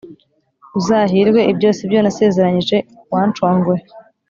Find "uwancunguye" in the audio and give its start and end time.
3.09-3.81